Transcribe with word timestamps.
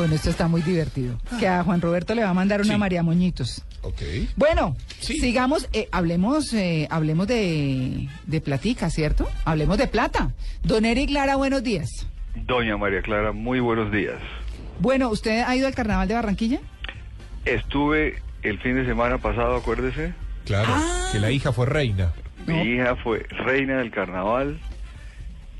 Bueno, 0.00 0.14
esto 0.14 0.30
está 0.30 0.48
muy 0.48 0.62
divertido. 0.62 1.18
Que 1.38 1.46
a 1.46 1.62
Juan 1.62 1.82
Roberto 1.82 2.14
le 2.14 2.22
va 2.24 2.30
a 2.30 2.32
mandar 2.32 2.62
una 2.62 2.72
Sí. 2.72 2.78
María 2.80 3.02
Moñitos. 3.02 3.62
Ok. 3.82 4.00
Bueno, 4.34 4.74
Sí. 4.98 5.18
sigamos, 5.20 5.68
eh, 5.74 5.88
hablemos, 5.92 6.54
eh, 6.54 6.88
hablemos 6.90 7.26
de, 7.26 8.08
de 8.24 8.40
platica, 8.40 8.88
¿cierto? 8.88 9.28
Hablemos 9.44 9.76
de 9.76 9.88
plata. 9.88 10.30
Don 10.62 10.86
Eric 10.86 11.10
Lara, 11.10 11.36
buenos 11.36 11.62
días. 11.62 12.06
Doña 12.34 12.78
María 12.78 13.02
Clara, 13.02 13.32
muy 13.32 13.60
buenos 13.60 13.92
días. 13.92 14.16
Bueno, 14.78 15.10
¿usted 15.10 15.42
ha 15.46 15.54
ido 15.54 15.66
al 15.66 15.74
carnaval 15.74 16.08
de 16.08 16.14
Barranquilla? 16.14 16.60
Estuve 17.44 18.22
el 18.42 18.58
fin 18.60 18.76
de 18.76 18.86
semana 18.86 19.18
pasado, 19.18 19.56
acuérdese. 19.56 20.14
Claro, 20.46 20.72
Ah. 20.74 21.10
que 21.12 21.18
la 21.18 21.30
hija 21.30 21.52
fue 21.52 21.66
reina. 21.66 22.12
Mi 22.46 22.54
No. 22.54 22.64
hija 22.64 22.96
fue 22.96 23.26
reina 23.28 23.76
del 23.76 23.90
carnaval. 23.90 24.58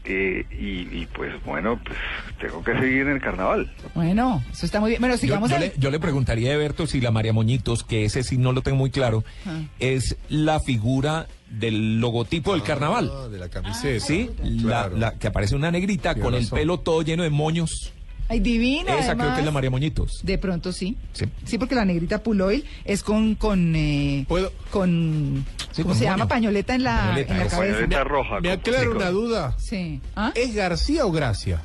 eh, 0.07 0.46
y, 0.50 1.02
y, 1.02 1.07
pues 1.14 1.30
bueno, 1.45 1.79
pues 1.84 1.98
tengo 2.41 2.62
que 2.64 2.72
seguir 2.75 3.02
en 3.02 3.11
el 3.11 3.20
carnaval. 3.20 3.70
Bueno, 3.95 4.43
eso 4.50 4.66
está 4.66 4.80
muy 4.80 4.90
bien. 4.90 5.00
Bueno, 5.00 5.14
Yo, 5.16 5.20
sigamos 5.20 5.50
yo 5.50 5.57
al- 5.57 5.62
le, 5.62 5.72
yo 5.76 5.90
le 5.90 6.00
preguntaría 6.00 6.53
a 6.54 6.57
Berto 6.57 6.86
si 6.86 7.00
la 7.00 7.11
María 7.11 7.32
Moñitos, 7.32 7.85
que 7.85 8.04
ese 8.04 8.22
sí 8.22 8.39
no 8.39 8.53
lo 8.53 8.62
tengo 8.62 8.76
muy 8.79 8.90
claro, 8.90 9.25
Ah. 9.46 9.61
es 9.79 10.17
la 10.29 10.58
figura 10.61 11.26
del 11.50 12.00
logotipo 12.00 12.53
del 12.53 12.62
carnaval. 12.62 13.11
Ah, 13.12 13.29
de 13.29 13.39
la 13.39 13.48
camiseta. 13.48 14.04
¿Sí? 14.04 14.31
La, 14.43 14.62
Claro. 14.62 14.96
la- 14.96 15.12
que 15.18 15.26
aparece 15.26 15.54
una 15.54 15.71
negrita 15.71 16.14
con 16.14 16.34
el 16.34 16.46
pelo 16.48 16.81
todo 16.81 17.03
lleno 17.03 17.22
de 17.22 17.31
moños. 17.31 17.93
Ay, 18.29 18.39
divina. 18.39 18.96
Esa 18.96 19.17
creo 19.17 19.32
que 19.34 19.40
es 19.40 19.45
la 19.45 19.50
María 19.50 19.70
Moñitos. 19.70 20.20
De 20.22 20.39
pronto 20.39 20.72
sí. 20.72 20.96
Sí. 21.12 21.25
Sí, 21.45 21.59
porque 21.59 21.75
la 21.75 21.84
negrita 21.84 22.22
Puloil 22.22 22.64
es 22.84 23.03
con 23.03 23.34
con 23.34 23.75
eh, 23.75 24.25
¿Puedo? 24.29 24.53
con 24.70 25.45
Sí, 25.72 25.82
¿cómo 25.82 25.89
con 25.95 25.98
se 25.98 26.04
moño. 26.04 26.17
llama? 26.17 26.29
Pañoleta 26.29 26.76
en 26.76 26.84
la, 26.84 26.96
Pañoleta, 27.00 27.32
en 27.32 27.39
la 27.40 27.45
eso, 27.46 27.57
cabeza. 27.57 27.75
Pañoleta 27.75 28.04
roja. 28.04 28.40
Me 28.40 28.53
aclaro 28.53 28.93
una 28.95 29.11
duda. 29.11 29.57
Sí. 29.59 30.00
¿Ah? 30.14 30.31
¿Es 30.36 30.54
García 30.54 31.07
o 31.07 31.11
Gracia? 31.11 31.61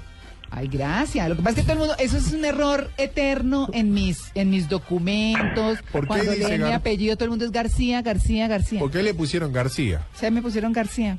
Ay, 0.58 0.70
gracias. 0.70 1.28
Lo 1.28 1.36
que 1.36 1.42
pasa 1.42 1.60
es 1.60 1.66
que 1.66 1.72
todo 1.72 1.74
el 1.74 1.80
mundo, 1.80 1.96
eso 2.00 2.16
es 2.18 2.32
un 2.32 2.46
error 2.46 2.90
eterno 2.98 3.68
en 3.74 3.94
mis 3.94 4.32
en 4.36 4.50
mis 4.52 4.70
documentos. 4.70 5.80
¿Por 5.92 6.02
qué 6.04 6.08
Cuando 6.08 6.32
dice 6.32 6.48
leen 6.48 6.62
mi 6.62 6.70
Gar- 6.70 6.76
apellido, 6.76 7.16
todo 7.18 7.26
el 7.26 7.30
mundo 7.32 7.44
es 7.46 7.52
García, 7.52 8.02
García, 8.02 8.48
García. 8.48 8.80
¿Por 8.80 8.90
qué 8.92 9.04
le 9.04 9.14
pusieron 9.14 9.52
García? 9.52 10.06
O 10.16 10.18
sea, 10.18 10.32
me 10.32 10.42
pusieron 10.42 10.72
García. 10.72 11.18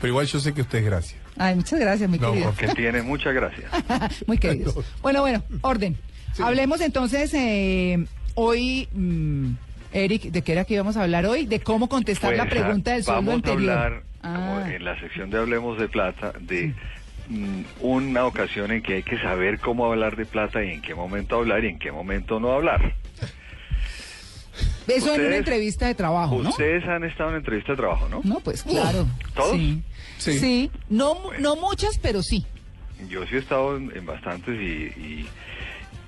Pero 0.00 0.08
igual 0.08 0.26
yo 0.26 0.40
sé 0.40 0.52
que 0.52 0.62
usted 0.62 0.78
es 0.80 0.84
Gracia. 0.84 1.18
Ay, 1.38 1.54
muchas 1.54 1.78
gracias, 1.78 2.08
muy 2.08 2.18
No, 2.18 2.32
querido. 2.32 2.54
Que 2.54 2.68
tiene 2.68 3.02
mucha 3.02 3.30
gracia. 3.30 3.68
Muy 4.26 4.38
queridos. 4.38 4.74
Bueno, 5.02 5.20
bueno, 5.20 5.42
orden. 5.60 5.96
Hablemos 6.42 6.80
entonces 6.80 7.32
eh, 7.34 8.04
hoy, 8.34 8.88
mm, 8.92 9.50
Eric, 9.92 10.22
¿de 10.24 10.42
qué 10.42 10.52
era 10.52 10.64
que 10.64 10.74
íbamos 10.74 10.96
a 10.96 11.02
hablar 11.02 11.24
hoy? 11.26 11.46
De 11.46 11.60
cómo 11.60 11.88
contestar 11.88 12.34
la 12.36 12.44
Pues, 12.48 12.60
pregunta 12.60 12.92
del 12.92 13.04
sueldo 13.04 13.20
Vamos 13.22 13.34
anterior. 13.36 13.70
a 13.70 13.84
hablar, 13.84 14.02
como 14.22 14.56
Ah, 14.58 14.74
en 14.74 14.84
la 14.84 14.98
sección 15.00 15.30
de 15.30 15.38
Hablemos 15.38 15.78
de 15.78 15.88
Plata, 15.88 16.32
de 16.40 16.74
una 17.80 18.24
ocasión 18.26 18.70
en 18.72 18.82
que 18.82 18.94
hay 18.94 19.02
que 19.02 19.18
saber 19.18 19.58
cómo 19.58 19.86
hablar 19.86 20.16
de 20.16 20.26
plata 20.26 20.62
y 20.64 20.70
en 20.70 20.82
qué 20.82 20.94
momento 20.94 21.36
hablar 21.36 21.64
y 21.64 21.68
en 21.68 21.78
qué 21.78 21.90
momento 21.92 22.38
no 22.40 22.52
hablar. 22.52 22.94
eso 24.86 25.14
en 25.14 25.26
una 25.26 25.36
entrevista 25.36 25.86
de 25.86 25.94
trabajo, 25.94 26.40
¿no? 26.42 26.50
Ustedes 26.50 26.84
han 26.84 27.04
estado 27.04 27.30
en 27.30 27.36
entrevista 27.36 27.72
de 27.72 27.76
trabajo, 27.76 28.08
¿no? 28.08 28.20
No, 28.24 28.40
pues 28.40 28.62
claro. 28.62 29.06
¿todos? 29.34 29.56
Sí. 29.56 29.82
Sí. 30.18 30.38
Sí. 30.38 30.70
No, 30.88 31.14
mu- 31.16 31.32
no 31.40 31.56
muchas, 31.56 31.98
pero 31.98 32.22
sí. 32.22 32.46
Yo 33.08 33.26
sí 33.26 33.34
he 33.34 33.38
estado 33.38 33.76
en, 33.76 33.92
en 33.94 34.06
bastantes 34.06 34.54
y, 34.60 34.64
y, 34.64 35.28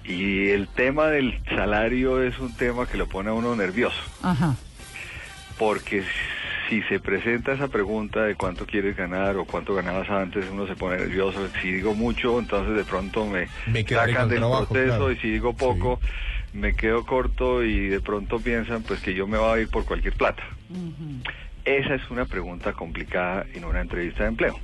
y 0.05 0.49
el 0.51 0.69
tema 0.69 1.09
del 1.09 1.39
salario 1.45 2.23
es 2.23 2.39
un 2.39 2.55
tema 2.57 2.87
que 2.87 2.97
lo 2.97 3.07
pone 3.09 3.29
a 3.31 3.35
uno 3.35 3.55
nervioso, 3.57 4.01
Ajá. 4.23 4.57
porque 5.59 6.03
si 6.69 6.83
se 6.83 7.01
presenta 7.01 7.53
esa 7.53 7.69
pregunta 7.69 8.25
de 8.25 8.35
cuánto 8.35 8.67
quieres 8.67 8.97
ganar 8.97 9.37
o 9.37 9.45
cuánto 9.45 9.75
ganabas 9.75 10.09
antes, 10.11 10.45
uno 10.53 10.67
se 10.67 10.75
pone 10.77 10.99
nervioso. 10.99 11.49
Si 11.63 11.73
digo 11.73 11.95
mucho, 11.95 12.39
entonces 12.39 12.77
de 12.77 12.85
pronto 12.85 13.27
me, 13.27 13.47
sacan 13.89 14.29
del 14.29 14.39
trabajo, 14.39 14.67
proceso 14.73 14.97
claro. 14.97 15.13
y 15.13 15.17
si 15.17 15.31
digo 15.31 15.55
poco, 15.55 16.01
me 16.53 16.75
quedo 16.75 17.05
corto 17.07 17.65
y 17.65 17.89
de 17.89 18.01
pronto 18.01 18.39
piensan 18.39 18.83
pues 18.83 19.01
que 19.01 19.15
yo 19.15 19.27
me 19.27 19.39
voy 19.39 19.59
a 19.59 19.63
ir 19.63 19.69
por 19.69 19.85
cualquier 19.85 20.15
plata. 20.15 20.43
Esa 21.65 21.95
es 21.95 22.11
una 22.11 22.25
pregunta 22.25 22.73
complicada 22.73 23.47
en 23.55 23.65
una 23.65 23.81
entrevista 23.81 24.23
de 24.25 24.29
empleo. 24.31 24.59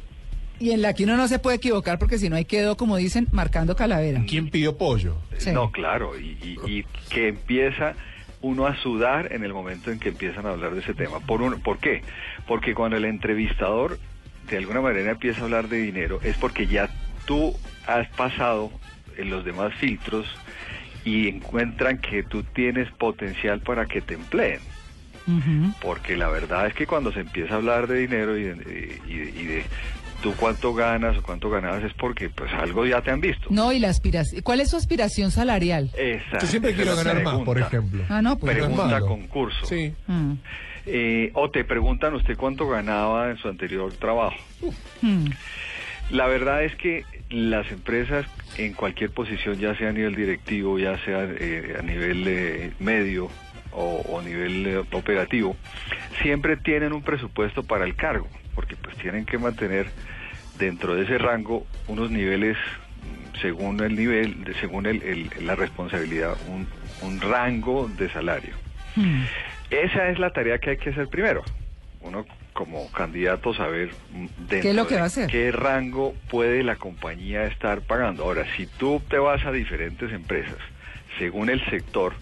Y 0.60 0.70
en 0.70 0.82
la 0.82 0.94
que 0.94 1.04
uno 1.04 1.16
no 1.16 1.26
se 1.26 1.38
puede 1.38 1.56
equivocar 1.56 1.98
porque 1.98 2.16
si 2.18 2.28
no 2.28 2.36
ahí 2.36 2.44
quedó, 2.44 2.76
como 2.76 2.96
dicen, 2.96 3.26
marcando 3.32 3.74
calavera. 3.74 4.22
¿Quién 4.26 4.50
pidió 4.50 4.78
pollo? 4.78 5.16
Sí. 5.36 5.50
No, 5.52 5.70
claro, 5.72 6.18
y, 6.18 6.38
y- 6.42 6.58
y 6.70 6.84
que 7.10 7.28
empieza 7.28 7.94
uno 8.44 8.66
a 8.66 8.76
sudar 8.76 9.32
en 9.32 9.42
el 9.42 9.54
momento 9.54 9.90
en 9.90 9.98
que 9.98 10.10
empiezan 10.10 10.44
a 10.46 10.50
hablar 10.50 10.74
de 10.74 10.80
ese 10.80 10.92
tema. 10.94 11.18
¿Por, 11.20 11.40
un- 11.40 11.60
¿Por 11.62 11.78
qué? 11.78 12.02
Porque 12.46 12.74
cuando 12.74 12.96
el 12.98 13.06
entrevistador 13.06 13.98
de 14.50 14.58
alguna 14.58 14.82
manera 14.82 15.10
empieza 15.12 15.40
a 15.40 15.44
hablar 15.44 15.68
de 15.68 15.78
dinero 15.78 16.20
es 16.22 16.36
porque 16.36 16.66
ya 16.66 16.90
tú 17.24 17.58
has 17.86 18.06
pasado 18.10 18.70
en 19.16 19.30
los 19.30 19.44
demás 19.46 19.72
filtros 19.76 20.26
y 21.04 21.28
encuentran 21.28 21.98
que 21.98 22.22
tú 22.24 22.42
tienes 22.54 22.90
potencial 22.98 23.60
para 23.60 23.86
que 23.86 24.02
te 24.02 24.12
empleen. 24.14 24.60
Porque 25.80 26.14
la 26.16 26.28
verdad 26.28 26.66
es 26.66 26.74
que 26.74 26.86
cuando 26.86 27.12
se 27.12 27.20
empieza 27.20 27.54
a 27.54 27.56
hablar 27.56 27.86
de 27.86 27.96
dinero 27.98 28.36
y 28.36 28.42
de, 28.44 29.00
y 29.06 29.18
de- 29.18 29.40
y 29.40 29.44
de 29.46 29.66
tú 30.24 30.32
cuánto 30.40 30.72
ganas 30.72 31.18
o 31.18 31.22
cuánto 31.22 31.50
ganabas 31.50 31.84
es 31.84 31.92
porque 31.92 32.30
pues 32.30 32.50
algo 32.54 32.86
ya 32.86 33.02
te 33.02 33.10
han 33.10 33.20
visto. 33.20 33.46
No, 33.50 33.72
y 33.72 33.78
la 33.78 33.90
aspiración. 33.90 34.40
¿Cuál 34.40 34.60
es 34.60 34.70
su 34.70 34.76
aspiración 34.78 35.30
salarial? 35.30 35.90
Esa, 35.98 36.38
Yo 36.40 36.46
siempre 36.46 36.72
quiero 36.74 36.96
ganar 36.96 37.22
más, 37.22 37.34
por 37.42 37.54
pregunta. 37.58 37.66
ejemplo. 37.66 38.04
Ah, 38.08 38.22
no, 38.22 38.38
pues. 38.38 38.56
Pregunta 38.56 39.00
concurso. 39.00 39.66
Sí. 39.66 39.92
Mm, 40.06 40.32
Eh, 40.86 41.30
o 41.34 41.50
te 41.50 41.62
preguntan 41.64 42.14
usted 42.14 42.36
cuánto 42.38 42.66
ganaba 42.68 43.30
en 43.30 43.36
su 43.36 43.48
anterior 43.48 43.92
trabajo. 43.94 44.36
mm. 45.02 45.26
La 46.10 46.26
verdad 46.26 46.64
es 46.64 46.74
que 46.76 47.04
las 47.30 47.70
empresas 47.70 48.26
en 48.56 48.72
cualquier 48.74 49.10
posición, 49.10 49.58
ya 49.58 49.74
sea 49.76 49.90
a 49.90 49.92
nivel 49.92 50.14
directivo, 50.14 50.78
ya 50.78 50.96
sea 51.04 51.24
eh, 51.24 51.76
a 51.78 51.82
nivel 51.82 52.24
eh, 52.28 52.72
medio 52.78 53.28
o, 53.72 54.02
o 54.08 54.22
nivel 54.22 54.66
eh, 54.66 54.76
operativo, 54.92 55.56
siempre 56.22 56.56
tienen 56.56 56.92
un 56.94 57.02
presupuesto 57.02 57.62
para 57.62 57.84
el 57.84 57.94
cargo, 57.96 58.28
porque 58.54 58.76
pues 58.76 58.96
tienen 58.98 59.24
que 59.24 59.38
mantener 59.38 59.86
dentro 60.58 60.94
de 60.94 61.04
ese 61.04 61.18
rango 61.18 61.66
unos 61.88 62.10
niveles 62.10 62.56
según 63.40 63.80
el 63.82 63.96
nivel, 63.96 64.44
de- 64.44 64.54
según 64.54 64.86
el- 64.86 65.02
el- 65.02 65.30
la 65.46 65.56
responsabilidad, 65.56 66.34
un, 66.46 66.66
un 67.02 67.20
rango 67.20 67.88
de 67.88 68.08
salario. 68.10 68.54
Mm. 68.96 69.22
Esa 69.70 70.08
es 70.10 70.18
la 70.18 70.30
tarea 70.30 70.58
que 70.58 70.70
hay 70.70 70.76
que 70.76 70.90
hacer 70.90 71.08
primero. 71.08 71.42
Uno 72.00 72.24
como 72.52 72.90
candidato 72.92 73.52
saber 73.54 73.90
mm, 74.12 74.26
dentro 74.38 74.60
¿Qué 74.62 74.70
es 74.70 74.76
lo 74.76 74.86
que 74.86 74.94
de 74.94 75.00
va 75.00 75.04
a 75.04 75.08
hacer? 75.08 75.30
qué 75.30 75.50
rango 75.50 76.14
puede 76.30 76.62
la 76.62 76.76
compañía 76.76 77.46
estar 77.46 77.80
pagando. 77.82 78.22
Ahora, 78.24 78.44
si 78.56 78.66
tú 78.66 79.02
te 79.10 79.18
vas 79.18 79.44
a 79.44 79.50
diferentes 79.52 80.12
empresas, 80.12 80.58
según 81.18 81.50
el 81.50 81.64
sector, 81.70 82.14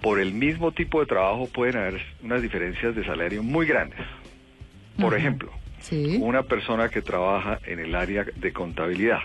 por 0.00 0.20
el 0.20 0.32
mismo 0.32 0.70
tipo 0.72 1.00
de 1.00 1.06
trabajo 1.06 1.48
pueden 1.48 1.76
haber 1.76 2.00
unas 2.22 2.40
diferencias 2.42 2.94
de 2.94 3.04
salario 3.04 3.42
muy 3.42 3.66
grandes. 3.66 4.00
Por 5.00 5.14
ejemplo, 5.14 5.50
Una 6.20 6.42
persona 6.42 6.88
que 6.88 7.02
trabaja 7.02 7.60
en 7.66 7.78
el 7.78 7.94
área 7.94 8.24
de 8.24 8.52
contabilidad 8.52 9.20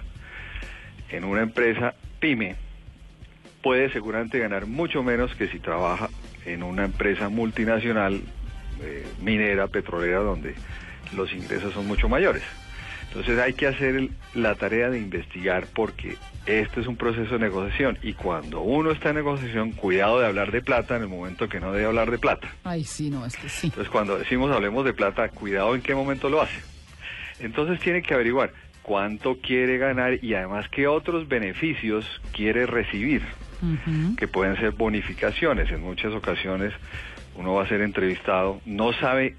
en 1.09 1.23
una 1.23 1.41
empresa 1.41 1.95
pyme 2.19 2.55
puede 3.61 3.91
seguramente 3.91 4.39
ganar 4.39 4.65
mucho 4.65 5.03
menos 5.03 5.33
que 5.35 5.47
si 5.47 5.59
trabaja 5.59 6.09
en 6.45 6.63
una 6.63 6.85
empresa 6.85 7.29
multinacional 7.29 8.21
eh, 8.81 9.07
minera, 9.21 9.67
petrolera, 9.67 10.19
donde 10.19 10.55
los 11.15 11.33
ingresos 11.33 11.73
son 11.73 11.87
mucho 11.87 12.07
mayores. 12.07 12.43
Entonces 13.09 13.37
hay 13.39 13.53
que 13.53 13.67
hacer 13.67 13.95
el- 13.95 14.11
la 14.35 14.55
tarea 14.55 14.89
de 14.89 14.97
investigar 14.99 15.67
porque 15.73 16.15
este 16.45 16.81
es 16.81 16.87
un 16.87 16.95
proceso 16.95 17.33
de 17.33 17.39
negociación 17.39 17.97
y 18.01 18.13
cuando 18.13 18.61
uno 18.61 18.91
está 18.91 19.09
en 19.09 19.15
negociación, 19.17 19.71
cuidado 19.71 20.19
de 20.19 20.27
hablar 20.27 20.51
de 20.51 20.61
plata 20.61 20.95
en 20.95 21.03
el 21.03 21.07
momento 21.09 21.49
que 21.49 21.59
no 21.59 21.71
debe 21.73 21.85
hablar 21.87 22.09
de 22.11 22.17
plata. 22.17 22.47
Ay, 22.63 22.83
sí, 22.83 23.09
no, 23.09 23.25
es 23.25 23.35
que 23.35 23.49
sí. 23.49 23.67
Entonces, 23.67 23.89
cuando 23.91 24.17
decimos 24.17 24.51
hablemos 24.51 24.85
de 24.85 24.93
plata, 24.93 25.29
cuidado 25.29 25.75
en 25.75 25.81
qué 25.81 25.93
momento 25.95 26.29
lo 26.29 26.41
hace. 26.41 26.59
Entonces, 27.39 27.79
tiene 27.79 28.01
que 28.01 28.13
averiguar 28.13 28.51
cuánto 28.81 29.37
quiere 29.39 29.77
ganar 29.77 30.23
y 30.23 30.33
además 30.33 30.67
qué 30.69 30.87
otros 30.87 31.27
beneficios 31.27 32.05
quiere 32.33 32.65
recibir, 32.65 33.21
que 34.17 34.27
pueden 34.27 34.55
ser 34.57 34.71
bonificaciones. 34.71 35.69
En 35.71 35.81
muchas 35.81 36.13
ocasiones 36.13 36.73
uno 37.35 37.53
va 37.55 37.63
a 37.63 37.67
ser 37.67 37.81
entrevistado, 37.81 38.61
no 38.65 38.93
sabe 38.93 39.35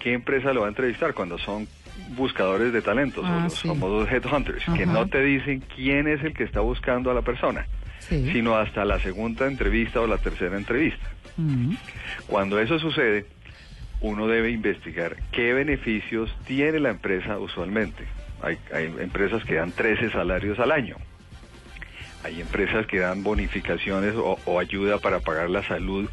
qué 0.00 0.12
empresa 0.14 0.52
lo 0.52 0.62
va 0.62 0.66
a 0.66 0.70
entrevistar 0.70 1.12
cuando 1.14 1.38
son 1.38 1.68
buscadores 2.10 2.72
de 2.72 2.82
talentos 2.82 3.24
Ah, 3.26 3.38
o 3.38 3.40
los 3.44 3.54
sí. 3.54 3.68
famosos 3.68 4.10
headhunters, 4.10 4.64
que 4.76 4.86
no 4.86 5.06
te 5.06 5.22
dicen 5.22 5.62
quién 5.74 6.08
es 6.08 6.22
el 6.24 6.34
que 6.34 6.44
está 6.44 6.60
buscando 6.60 7.10
a 7.10 7.14
la 7.14 7.22
persona, 7.22 7.66
Sí. 7.98 8.30
sino 8.32 8.56
hasta 8.56 8.84
la 8.84 8.98
segunda 8.98 9.46
entrevista 9.46 10.00
o 10.00 10.06
la 10.06 10.18
tercera 10.18 10.56
entrevista. 10.56 11.06
Cuando 12.26 12.60
eso 12.60 12.78
sucede, 12.78 13.26
uno 14.00 14.26
debe 14.26 14.50
investigar 14.50 15.16
qué 15.32 15.52
beneficios 15.52 16.34
tiene 16.46 16.80
la 16.80 16.90
empresa 16.90 17.38
usualmente. 17.38 18.04
Hay, 18.42 18.58
hay 18.74 18.86
empresas 19.00 19.44
que 19.44 19.54
dan 19.56 19.72
13 19.72 20.10
salarios 20.10 20.58
al 20.58 20.72
año. 20.72 20.96
Hay 22.24 22.40
empresas 22.40 22.86
que 22.86 22.98
dan 22.98 23.22
bonificaciones 23.22 24.14
o, 24.16 24.38
o 24.44 24.58
ayuda 24.58 24.98
para 24.98 25.20
pagar 25.20 25.48
la 25.50 25.62
salud 25.62 26.08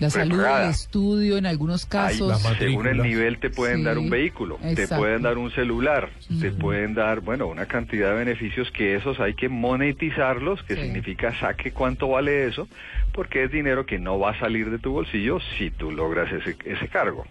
La 0.00 0.10
salud, 0.10 0.44
el 0.44 0.70
estudio, 0.70 1.38
en 1.38 1.46
algunos 1.46 1.86
casos. 1.86 2.42
según 2.58 2.88
el 2.88 2.98
nivel 2.98 3.38
te 3.38 3.48
pueden 3.50 3.78
Sí, 3.78 3.82
dar 3.84 3.98
un 3.98 4.10
vehículo, 4.10 4.58
te 4.74 4.88
pueden 4.88 5.22
dar 5.22 5.38
un 5.38 5.50
celular, 5.52 6.10
te 6.40 6.50
pueden 6.50 6.94
dar, 6.94 7.20
bueno, 7.20 7.46
una 7.46 7.66
cantidad 7.66 8.10
de 8.10 8.16
beneficios 8.16 8.70
que 8.72 8.96
esos 8.96 9.20
hay 9.20 9.34
que 9.34 9.48
monetizarlos, 9.48 10.62
que 10.64 10.74
Sí. 10.74 10.82
significa 10.82 11.38
saque 11.38 11.70
cuánto 11.70 12.08
vale 12.08 12.46
eso, 12.46 12.68
porque 13.12 13.44
es 13.44 13.52
dinero 13.52 13.86
que 13.86 13.98
no 14.00 14.18
va 14.18 14.30
a 14.32 14.38
salir 14.40 14.68
de 14.70 14.78
tu 14.78 14.90
bolsillo 14.92 15.38
si 15.58 15.70
tú 15.70 15.92
logras 15.92 16.32
ese, 16.32 16.56
ese 16.64 16.88
cargo. 16.88 17.24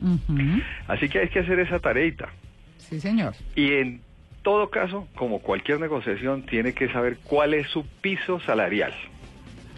Así 0.87 1.09
que 1.09 1.19
hay 1.19 1.29
que 1.29 1.39
hacer 1.39 1.59
esa 1.59 1.79
tareita. 1.79 2.29
Sí, 2.77 2.99
señor. 3.01 3.33
Y 3.55 3.73
en 3.73 4.01
todo 4.41 4.69
caso, 4.69 5.07
como 5.15 5.39
cualquier 5.39 5.79
negociación, 5.81 6.43
tiene 6.45 6.73
que 6.73 6.89
saber 6.93 7.17
cuál 7.23 7.53
es 7.53 7.67
su 7.67 7.85
piso 8.01 8.39
salarial. 8.39 8.93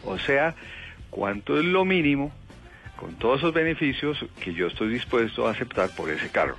O 0.03 0.19
sea, 0.19 0.53
cuánto 1.09 1.57
es 1.59 1.65
lo 1.65 1.83
mínimo 1.85 2.31
con 2.95 3.15
todos 3.15 3.39
esos 3.39 3.53
beneficios 3.53 4.17
que 4.39 4.53
yo 4.53 4.67
estoy 4.67 4.89
dispuesto 4.89 5.47
a 5.47 5.51
aceptar 5.51 5.89
por 5.95 6.09
ese 6.09 6.29
cargo. 6.29 6.57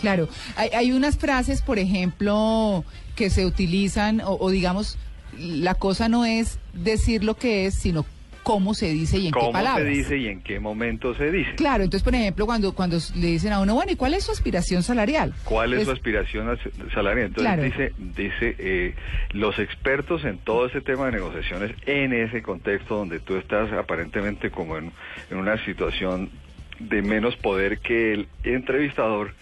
Claro, 0.00 0.28
hay, 0.56 0.70
hay 0.70 0.92
unas 0.92 1.16
frases, 1.18 1.62
por 1.62 1.78
ejemplo, 1.78 2.84
que 3.14 3.30
se 3.30 3.46
utilizan, 3.46 4.20
o, 4.20 4.36
o 4.38 4.50
digamos, 4.50 4.98
la 5.38 5.74
cosa 5.74 6.08
no 6.08 6.24
es 6.24 6.58
decir 6.72 7.24
lo 7.24 7.36
que 7.36 7.66
es, 7.66 7.74
sino 7.74 8.04
cómo 8.46 8.74
se 8.74 8.86
dice 8.92 9.18
y 9.18 9.26
en 9.26 9.32
qué 9.32 9.40
¿Cómo 9.40 9.46
se 9.48 9.52
palabras. 9.54 9.88
dice 9.88 10.16
y 10.18 10.28
en 10.28 10.40
qué 10.40 10.60
momento 10.60 11.16
se 11.16 11.32
dice? 11.32 11.56
Claro, 11.56 11.82
entonces, 11.82 12.04
por 12.04 12.14
ejemplo, 12.14 12.46
cuando, 12.46 12.72
cuando 12.76 12.96
le 13.16 13.26
dicen 13.26 13.52
a 13.52 13.58
uno, 13.58 13.74
bueno, 13.74 13.90
¿y 13.90 13.96
cuál 13.96 14.14
es 14.14 14.22
su 14.22 14.30
aspiración 14.30 14.84
salarial? 14.84 15.34
¿Cuál 15.42 15.72
es, 15.72 15.80
Es- 15.80 15.84
su 15.86 15.90
aspiración 15.90 16.48
al 16.48 16.60
salarial? 16.94 17.26
Entonces 17.26 17.42
Claro. 17.52 17.62
dice, 17.64 17.92
dice 17.98 18.54
eh, 18.60 18.94
los 19.32 19.58
expertos 19.58 20.24
en 20.24 20.38
todo 20.38 20.66
ese 20.66 20.80
tema 20.80 21.06
de 21.06 21.12
negociaciones 21.12 21.72
en 21.86 22.12
ese 22.12 22.40
contexto 22.42 22.94
donde 22.96 23.18
tú 23.18 23.34
estás 23.36 23.72
aparentemente 23.72 24.52
como 24.52 24.78
en, 24.78 24.92
en 25.28 25.38
una 25.38 25.56
situación 25.64 26.30
de 26.78 27.02
menos 27.02 27.34
poder 27.36 27.78
que 27.80 28.12
el 28.12 28.28
entrevistador, 28.44 29.32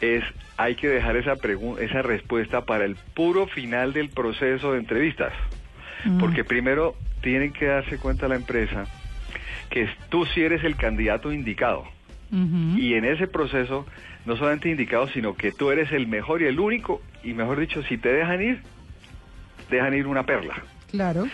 es 0.00 0.24
hay 0.56 0.74
que 0.74 0.88
dejar 0.88 1.16
esa 1.16 1.36
pregunta, 1.36 1.82
esa 1.84 2.02
respuesta 2.02 2.62
para 2.64 2.84
el 2.84 2.96
puro 3.14 3.46
final 3.46 3.92
del 3.92 4.08
proceso 4.08 4.72
de 4.72 4.78
entrevistas. 4.80 5.32
Mm. 6.04 6.18
Porque 6.18 6.42
primero 6.42 6.96
tienen 7.22 7.52
que 7.52 7.66
darse 7.66 7.98
cuenta 7.98 8.28
la 8.28 8.36
empresa 8.36 8.84
que 9.70 9.88
tú 10.08 10.26
sí 10.26 10.42
eres 10.42 10.64
el 10.64 10.76
candidato 10.76 11.32
indicado. 11.32 11.84
Y 12.78 12.94
en 12.94 13.04
ese 13.04 13.26
proceso, 13.26 13.86
no 14.24 14.36
solamente 14.36 14.68
indicado, 14.68 15.08
sino 15.08 15.34
que 15.36 15.50
tú 15.52 15.70
eres 15.70 15.90
el 15.92 16.06
mejor 16.06 16.42
y 16.42 16.46
el 16.46 16.60
único, 16.60 17.02
y 17.24 17.32
mejor 17.34 17.58
dicho, 17.60 17.82
si 17.84 17.98
te 17.98 18.12
dejan 18.12 18.42
ir, 18.42 18.60
dejan 19.70 19.94
ir 19.94 20.06
una 20.06 20.24
perla. 20.24 20.62
Claro. 20.90 21.26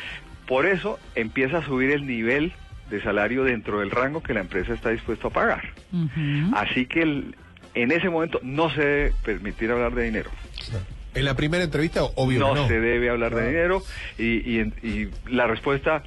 Por 0.47 0.67
eso 0.67 0.99
empieza 1.15 1.59
a 1.59 1.65
subir 1.65 1.91
el 1.91 2.07
nivel 2.07 2.53
de 2.91 3.03
salario 3.03 3.45
dentro 3.45 3.81
del 3.81 3.91
rango 3.91 4.23
que 4.23 4.33
la 4.35 4.41
empresa 4.41 4.73
está 4.75 4.91
dispuesta 4.91 5.29
a 5.29 5.31
pagar. 5.31 5.63
Así 6.55 6.87
que 6.87 7.03
el- 7.03 7.35
en 7.75 7.93
ese 7.93 8.09
momento 8.09 8.41
no 8.43 8.71
se 8.71 8.81
debe 8.85 9.13
permitir 9.25 9.71
hablar 9.71 9.95
de 9.95 10.05
dinero. 10.05 10.31
En 11.17 11.25
la 11.25 11.35
primera 11.35 11.65
entrevista, 11.65 12.05
obvio 12.05 12.39
no, 12.41 12.55
no. 12.55 12.69
se 12.69 12.79
debe 12.79 13.09
hablar 13.09 13.31
de 13.35 13.37
Claro. 13.37 13.49
dinero 13.51 13.83
y, 14.19 14.61
y 14.61 14.61
y 14.83 15.11
la 15.31 15.47
respuesta 15.47 16.03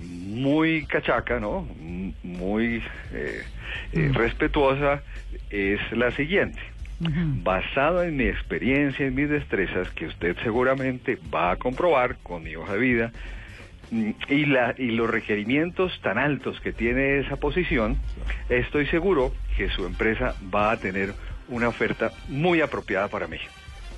muy 0.00 0.86
cachaca, 0.86 1.40
¿no? 1.40 1.68
Muy 2.22 2.82
eh, 3.12 3.42
eh, 3.92 4.08
Mm. 4.10 4.14
respetuosa 4.14 5.02
es 5.50 5.80
la 5.92 6.10
siguiente. 6.12 6.60
Ujú. 7.00 7.42
Basado 7.42 8.04
en 8.04 8.16
mi 8.16 8.24
experiencia 8.24 9.06
y 9.06 9.10
mis 9.10 9.28
destrezas, 9.28 9.90
que 9.90 10.06
usted 10.06 10.36
seguramente 10.44 11.18
va 11.34 11.50
a 11.52 11.56
comprobar 11.56 12.16
con 12.22 12.44
mi 12.44 12.54
hoja 12.54 12.74
de 12.74 12.78
vida, 12.78 13.12
mm, 13.90 14.10
y, 14.28 14.46
la, 14.46 14.74
y 14.78 14.92
los 14.92 15.10
requerimientos 15.10 15.92
tan 16.02 16.18
altos 16.18 16.60
que 16.60 16.72
tiene 16.72 17.18
esa 17.18 17.36
posición, 17.36 17.98
estoy 18.48 18.86
seguro 18.86 19.32
que 19.56 19.68
su 19.70 19.84
empresa 19.86 20.36
va 20.54 20.70
a 20.70 20.76
tener 20.78 21.12
una 21.48 21.68
oferta 21.68 22.12
muy 22.28 22.60
apropiada 22.60 23.08
para 23.08 23.26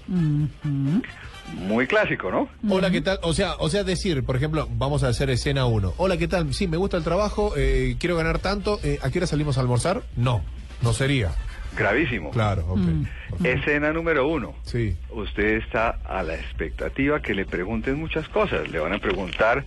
Muy 0.08 1.86
clásico, 1.86 2.30
¿no? 2.30 2.48
Hola, 2.68 2.90
¿qué 2.90 3.00
tal? 3.00 3.18
O 3.22 3.32
sea, 3.32 3.54
o 3.58 3.68
sea, 3.68 3.84
decir, 3.84 4.24
por 4.24 4.36
ejemplo, 4.36 4.68
vamos 4.72 5.04
a 5.04 5.08
hacer 5.08 5.30
escena 5.30 5.66
1. 5.66 5.94
Hola, 5.96 6.16
¿qué 6.16 6.28
tal? 6.28 6.52
Sí, 6.54 6.66
me 6.68 6.76
gusta 6.76 6.96
el 6.96 7.04
trabajo, 7.04 7.52
eh, 7.56 7.96
quiero 7.98 8.16
ganar 8.16 8.38
tanto. 8.38 8.80
eh, 8.82 8.98
¿A 9.02 9.10
qué 9.10 9.18
hora 9.18 9.26
salimos 9.26 9.58
a 9.58 9.60
almorzar? 9.60 10.02
No, 10.16 10.42
no 10.82 10.92
sería. 10.92 11.30
Gravísimo. 11.76 12.30
Claro, 12.30 12.64
ok. 12.68 12.78
Mm. 12.78 13.46
Escena 13.46 13.92
número 13.92 14.28
uno. 14.28 14.54
Sí. 14.62 14.96
Usted 15.10 15.56
está 15.56 15.90
a 16.04 16.22
la 16.22 16.34
expectativa 16.36 17.20
que 17.20 17.34
le 17.34 17.46
pregunten 17.46 17.98
muchas 17.98 18.28
cosas. 18.28 18.68
Le 18.70 18.78
van 18.78 18.92
a 18.92 18.98
preguntar 18.98 19.64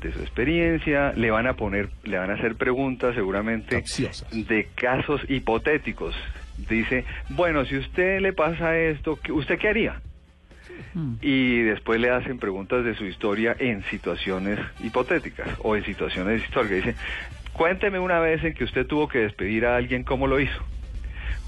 de 0.00 0.12
su 0.12 0.18
experiencia, 0.20 1.12
le 1.14 1.30
van 1.30 1.46
a 1.46 1.54
poner, 1.54 1.90
le 2.04 2.18
van 2.18 2.30
a 2.30 2.34
hacer 2.34 2.56
preguntas 2.56 3.14
seguramente 3.14 3.76
Capciosas. 3.76 4.26
de 4.30 4.68
casos 4.74 5.20
hipotéticos. 5.28 6.14
Dice, 6.68 7.04
bueno, 7.30 7.64
si 7.64 7.76
usted 7.76 8.20
le 8.20 8.32
pasa 8.32 8.76
esto, 8.78 9.18
¿qué- 9.22 9.32
¿usted 9.32 9.58
qué 9.58 9.68
haría? 9.68 10.00
Mm. 10.94 11.14
Y 11.20 11.62
después 11.62 12.00
le 12.00 12.10
hacen 12.10 12.38
preguntas 12.38 12.84
de 12.84 12.94
su 12.94 13.04
historia 13.04 13.56
en 13.58 13.82
situaciones 13.84 14.58
hipotéticas 14.82 15.48
o 15.62 15.76
en 15.76 15.84
situaciones 15.84 16.42
históricas. 16.42 16.76
Dice, 16.84 16.96
cuénteme 17.52 17.98
una 17.98 18.18
vez 18.20 18.42
en 18.44 18.54
que 18.54 18.64
usted 18.64 18.86
tuvo 18.86 19.08
que 19.08 19.18
despedir 19.18 19.66
a 19.66 19.76
alguien, 19.76 20.04
¿cómo 20.04 20.26
lo 20.26 20.40
hizo? 20.40 20.62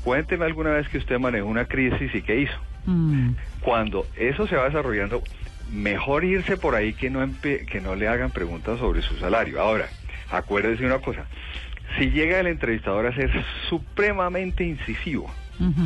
Cuénteme 0.04 0.44
alguna 0.44 0.70
vez 0.70 0.88
que 0.88 0.98
usted 0.98 1.18
manejó 1.18 1.46
una 1.46 1.64
crisis 1.66 2.14
y 2.14 2.22
qué 2.22 2.40
hizo. 2.40 2.58
Mm. 2.86 3.30
Cuando 3.60 4.06
eso 4.16 4.46
se 4.46 4.56
va 4.56 4.64
desarrollando, 4.64 5.22
mejor 5.70 6.24
irse 6.24 6.56
por 6.56 6.74
ahí 6.74 6.92
que 6.94 7.08
no, 7.10 7.26
que 7.40 7.80
no 7.80 7.94
le 7.94 8.08
hagan 8.08 8.30
preguntas 8.32 8.78
sobre 8.80 9.02
su 9.02 9.16
salario. 9.18 9.60
Ahora, 9.60 9.88
acuérdese 10.30 10.84
una 10.84 10.98
cosa, 10.98 11.26
si 11.98 12.10
llega 12.10 12.40
el 12.40 12.46
entrevistador 12.46 13.06
a 13.06 13.14
ser 13.14 13.30
supremamente 13.68 14.64
incisivo 14.64 15.30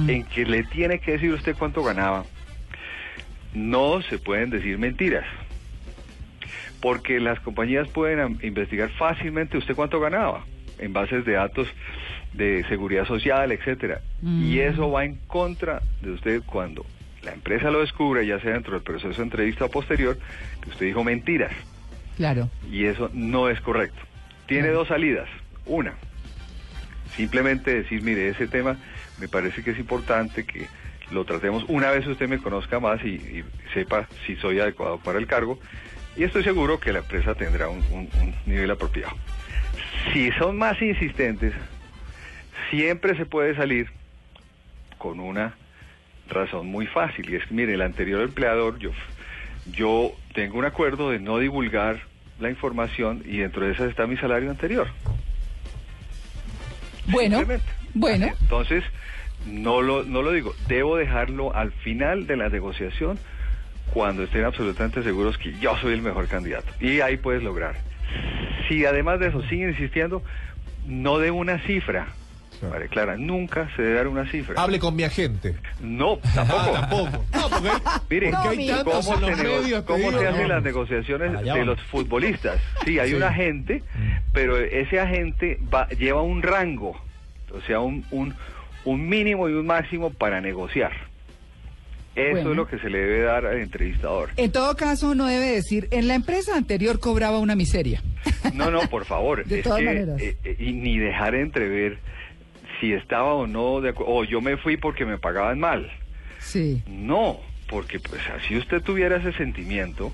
en 0.08 0.24
que 0.24 0.46
le 0.46 0.62
tiene 0.64 1.00
que 1.00 1.12
decir 1.12 1.32
usted 1.32 1.54
cuánto 1.58 1.82
ganaba, 1.82 2.24
no 3.54 4.00
se 4.02 4.18
pueden 4.18 4.48
decir 4.50 4.78
mentiras. 4.78 5.24
Porque 6.80 7.20
las 7.20 7.40
compañías 7.40 7.88
pueden 7.88 8.38
investigar 8.42 8.90
fácilmente 8.90 9.58
usted 9.58 9.74
cuánto 9.74 9.98
ganaba 10.00 10.44
en 10.78 10.92
bases 10.92 11.24
de 11.24 11.32
datos 11.32 11.68
de 12.32 12.64
seguridad 12.68 13.06
social, 13.06 13.50
etcétera. 13.52 14.00
Y 14.22 14.56
Mm. 14.56 14.60
eso 14.60 14.90
va 14.90 15.04
en 15.04 15.16
contra 15.26 15.80
de 16.02 16.10
usted 16.12 16.42
cuando 16.44 16.84
la 17.22 17.32
empresa 17.32 17.70
lo 17.70 17.80
descubra, 17.80 18.22
ya 18.22 18.38
sea 18.40 18.52
dentro 18.52 18.74
del 18.74 18.82
proceso 18.82 19.08
de 19.16 19.22
entrevista 19.22 19.64
o 19.64 19.70
posterior, 19.70 20.18
que 20.62 20.70
usted 20.70 20.86
dijo 20.86 21.02
mentiras. 21.02 21.52
Claro. 22.16 22.48
Y 22.70 22.84
eso 22.84 23.10
no 23.14 23.48
es 23.48 23.60
correcto. 23.60 24.00
Tiene 24.46 24.64
Claro. 24.64 24.78
dos 24.78 24.88
salidas. 24.88 25.28
Una, 25.66 25.94
simplemente 27.16 27.72
decir, 27.74 28.02
mire, 28.02 28.28
ese 28.28 28.46
tema 28.48 28.78
me 29.18 29.28
parece 29.28 29.62
que 29.62 29.72
es 29.72 29.78
importante 29.78 30.44
que 30.44 30.68
lo 31.10 31.24
tratemos 31.24 31.64
una 31.68 31.90
vez 31.90 32.06
usted 32.06 32.28
me 32.28 32.38
conozca 32.40 32.80
más 32.80 33.02
y, 33.04 33.44
sepa 33.74 34.08
si 34.26 34.36
soy 34.36 34.60
adecuado 34.60 34.98
para 34.98 35.18
el 35.18 35.26
cargo. 35.26 35.58
Y 36.16 36.24
estoy 36.24 36.42
seguro 36.44 36.80
que 36.80 36.92
la 36.92 37.00
empresa 37.00 37.34
tendrá 37.34 37.68
un, 37.68 37.84
un- 37.90 38.10
un 38.14 38.34
nivel 38.46 38.70
apropiado. 38.70 39.12
Si 40.12 40.30
son 40.32 40.56
más 40.56 40.80
insistentes, 40.80 41.52
siempre 42.70 43.16
se 43.16 43.26
puede 43.26 43.54
salir 43.54 43.88
con 44.98 45.20
una 45.20 45.54
razón 46.28 46.66
muy 46.68 46.86
fácil. 46.86 47.28
Y 47.30 47.36
es 47.36 47.44
que, 47.46 47.54
mire, 47.54 47.74
el 47.74 47.82
anterior 47.82 48.22
empleador, 48.22 48.78
yo, 48.78 48.92
yo 49.66 50.12
tengo 50.32 50.58
un 50.58 50.64
acuerdo 50.64 51.10
de 51.10 51.18
no 51.20 51.38
divulgar 51.38 52.00
la 52.38 52.50
información 52.50 53.22
y 53.26 53.38
dentro 53.38 53.64
de 53.66 53.72
esa 53.72 53.86
está 53.86 54.06
mi 54.06 54.16
salario 54.16 54.50
anterior. 54.50 54.88
Bueno, 57.08 57.38
Simplemente. 57.38 57.70
bueno. 57.94 58.26
Entonces, 58.40 58.84
no 59.46 59.80
lo, 59.82 60.02
no 60.02 60.22
lo 60.22 60.32
digo, 60.32 60.54
debo 60.68 60.96
dejarlo 60.96 61.54
al 61.54 61.72
final 61.72 62.26
de 62.26 62.36
la 62.36 62.48
negociación 62.48 63.18
cuando 63.92 64.24
estén 64.24 64.44
absolutamente 64.44 65.02
seguros 65.02 65.38
que 65.38 65.52
yo 65.60 65.76
soy 65.78 65.94
el 65.94 66.02
mejor 66.02 66.26
candidato. 66.28 66.72
Y 66.80 67.00
ahí 67.00 67.16
puedes 67.16 67.42
lograr. 67.42 67.76
Si 68.68 68.84
además 68.84 69.20
de 69.20 69.28
eso 69.28 69.42
siguen 69.42 69.70
insistiendo, 69.70 70.22
no 70.86 71.18
de 71.18 71.30
una 71.30 71.58
cifra. 71.60 72.08
María 72.62 72.88
Clara, 72.88 73.16
nunca 73.16 73.68
se 73.76 73.82
debe 73.82 73.94
dar 73.96 74.08
una 74.08 74.30
cifra. 74.30 74.60
Hable 74.60 74.78
con 74.78 74.96
mi 74.96 75.02
agente. 75.04 75.54
No, 75.80 76.18
Ah, 76.24 76.30
tampoco. 76.34 76.72
tampoco. 76.72 77.24
No, 77.34 77.48
porque 77.50 77.68
Mire, 78.10 78.30
No, 78.30 78.40
hay 78.48 78.66
tantos 78.68 79.06
¿cómo, 79.06 79.28
en 79.28 79.36
se, 79.36 79.42
medios, 79.42 79.84
cómo 79.84 79.98
digo, 80.10 80.18
se 80.20 80.26
hacen 80.28 80.42
no. 80.42 80.48
las 80.54 80.62
negociaciones 80.62 81.36
Allá 81.36 81.54
de 81.54 81.64
los 81.64 81.80
futbolistas? 81.82 82.60
Sí, 82.84 82.98
hay 82.98 83.10
Sí. 83.10 83.14
un 83.14 83.22
agente, 83.22 83.82
pero 84.32 84.58
ese 84.58 85.00
agente 85.00 85.58
va, 85.72 85.88
lleva 85.88 86.22
un 86.22 86.42
rango, 86.42 86.98
o 87.52 87.60
sea, 87.66 87.80
un, 87.80 88.04
un, 88.10 88.34
un 88.84 89.08
mínimo 89.08 89.48
y 89.48 89.52
un 89.52 89.66
máximo 89.66 90.10
para 90.10 90.40
negociar. 90.40 90.92
Eso 92.14 92.30
Bueno. 92.32 92.50
es 92.52 92.56
lo 92.56 92.66
que 92.66 92.78
se 92.78 92.88
le 92.88 92.96
debe 92.98 93.20
dar 93.24 93.44
al 93.44 93.58
entrevistador. 93.58 94.30
En 94.38 94.50
todo 94.50 94.74
caso, 94.74 95.14
no 95.14 95.26
debe 95.26 95.50
decir, 95.50 95.86
en 95.90 96.08
la 96.08 96.14
empresa 96.14 96.56
anterior 96.56 96.98
cobraba 96.98 97.38
una 97.40 97.54
miseria. 97.54 98.02
No, 98.54 98.70
no, 98.70 98.80
por 98.88 99.04
favor. 99.04 99.44
De 99.46 99.58
es 99.58 99.62
todas 99.64 99.80
que, 99.80 99.84
maneras. 99.84 100.18
eh, 100.22 100.36
eh, 100.42 100.56
y 100.58 100.72
ni 100.72 100.96
dejar 100.98 101.34
entrever 101.34 101.98
si 102.80 102.92
estaba 102.92 103.34
o 103.34 103.46
no 103.46 103.80
de 103.80 103.90
acuerdo, 103.90 104.12
o 104.12 104.24
yo 104.24 104.40
me 104.40 104.56
fui 104.56 104.76
porque 104.76 105.04
me 105.04 105.18
pagaban 105.18 105.58
mal. 105.58 105.90
Sí. 106.38 106.82
No, 106.86 107.40
porque 107.68 107.98
pues 108.00 108.22
así 108.30 108.56
usted 108.56 108.82
tuviera 108.82 109.16
ese 109.16 109.32
sentimiento, 109.32 110.12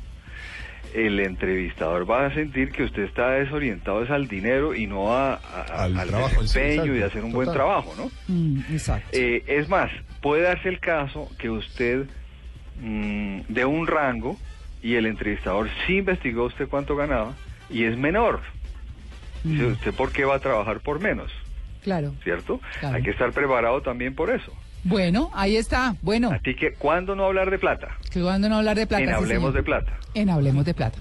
el 0.94 1.20
entrevistador 1.20 2.08
va 2.10 2.26
a 2.26 2.34
sentir 2.34 2.70
que 2.72 2.82
usted 2.84 3.02
está 3.04 3.30
desorientado 3.32 4.02
es 4.02 4.10
al 4.10 4.28
dinero 4.28 4.74
y 4.74 4.86
no 4.86 5.14
a, 5.14 5.34
a- 5.34 5.84
Al 5.84 5.98
al 5.98 6.08
trabajo 6.08 6.42
sí, 6.42 6.58
desempeño 6.58 6.96
y 6.96 7.02
hacer 7.02 7.24
un 7.24 7.32
buen 7.32 7.50
trabajo, 7.50 7.94
¿no? 7.96 8.10
Mm, 8.28 8.74
exacto. 8.74 9.08
Eh, 9.12 9.42
es 9.46 9.68
más, 9.68 9.90
puede 10.20 10.42
darse 10.42 10.68
el 10.68 10.80
caso 10.80 11.28
que 11.38 11.48
usted 11.50 12.06
mm, 12.80 13.40
dé 13.48 13.64
un 13.64 13.86
rango 13.86 14.36
y 14.82 14.94
el 14.94 15.06
entrevistador 15.06 15.68
sí 15.86 15.98
investigó 15.98 16.44
usted 16.44 16.68
cuánto 16.68 16.96
ganaba 16.96 17.34
y 17.70 17.84
es 17.84 17.96
menor. 17.96 18.40
Dice, 19.44 19.62
Mm. 19.64 19.72
¿usted 19.72 19.94
por 19.94 20.12
qué 20.12 20.24
va 20.24 20.36
a 20.36 20.40
trabajar 20.40 20.80
por 20.80 21.00
menos? 21.00 21.32
Claro. 21.82 22.14
¿Cierto? 22.22 22.60
Claro. 22.80 22.96
Hay 22.96 23.02
que 23.02 23.10
estar 23.10 23.30
preparado 23.32 23.82
también 23.82 24.14
por 24.14 24.30
eso. 24.30 24.52
Bueno, 24.84 25.30
ahí 25.34 25.56
está. 25.56 25.94
Bueno, 26.02 26.30
Así 26.32 26.54
que, 26.56 26.72
¿cuándo 26.74 27.14
no 27.14 27.24
hablar 27.26 27.50
de 27.50 27.58
plata? 27.58 27.88
que 28.10 28.20
cuando 28.20 28.48
no 28.48 28.56
hablar 28.56 28.76
de 28.76 28.86
plata. 28.86 29.04
en 29.04 29.10
Hablemos 29.10 29.54
de 29.54 29.62
Plata. 29.62 29.92
En 30.14 30.28
Hablemos 30.28 30.64
de 30.64 30.74
Plata. 30.74 30.98